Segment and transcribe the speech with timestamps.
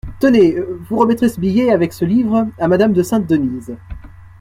[0.19, 0.55] Tenez,
[0.89, 3.75] vous remettrez ce billet, avec ce livre, à madame de Sainte-Denize…